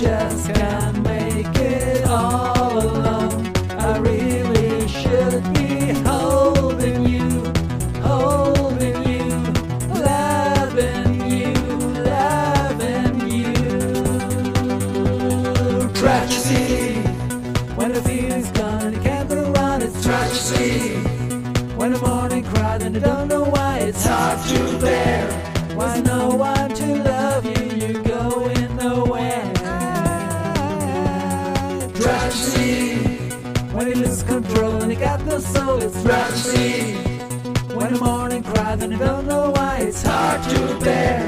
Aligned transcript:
just 0.00 0.54
can't 0.54 1.02
make 1.02 1.56
it 1.56 2.06
all 2.06 2.78
alone. 2.78 3.52
I 3.70 3.98
really 3.98 4.86
should 4.86 5.42
be 5.54 5.90
holding 6.06 7.04
you, 7.04 7.42
holding 8.00 8.98
you, 9.10 9.28
loving 10.10 11.30
you, 11.32 11.52
loving 12.14 13.28
you. 13.28 13.52
Tragedy, 15.94 17.00
when 17.74 17.92
the 17.92 18.02
feeling's 18.02 18.52
gone, 18.52 18.92
you 18.92 19.00
can't 19.00 19.28
put 19.28 19.38
around 19.38 19.82
it's 19.82 20.00
tragedy. 20.04 20.94
When 21.74 21.92
the 21.92 21.98
morning 21.98 22.44
cries 22.44 22.82
and 22.82 22.96
I 22.98 23.00
don't 23.00 23.26
know 23.26 23.42
why 23.42 23.78
it's 23.78 24.06
hard 24.06 24.38
to 24.46 24.78
bear. 24.80 25.17
tragedy. 32.00 32.96
When 33.74 33.88
you 33.88 33.94
lose 33.94 34.22
control 34.22 34.82
and 34.82 34.92
you 34.92 34.98
got 34.98 35.24
no 35.24 35.38
soul, 35.38 35.78
it's 35.82 36.02
tragedy. 36.02 36.94
When 37.74 37.94
the 37.94 38.00
morning 38.00 38.42
cries 38.42 38.82
and 38.82 38.92
you 38.92 38.98
don't 38.98 39.26
know 39.26 39.50
why, 39.50 39.78
it's 39.80 40.02
hard 40.02 40.42
to 40.50 40.84
bear. 40.84 41.27